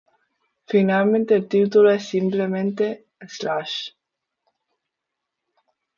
[0.65, 3.91] Finalmente el título es simplemente "Slash".